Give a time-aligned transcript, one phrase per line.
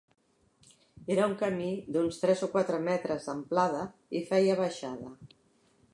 [1.15, 1.67] Era un camí
[1.97, 3.85] d’uns tres o quatre metres d’amplada
[4.21, 5.17] i feia baixada.